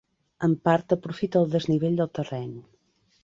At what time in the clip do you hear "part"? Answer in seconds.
0.67-0.95